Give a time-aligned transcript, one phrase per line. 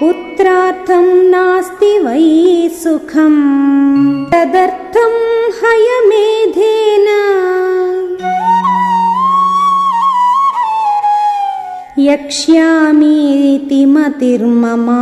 [0.00, 3.42] पुत्रार्थम् नास्ति वै सुखम्
[4.32, 5.14] तदर्थं
[5.60, 7.08] हयमेधेन
[12.08, 15.00] यक्ष्यामीति मतिर्ममा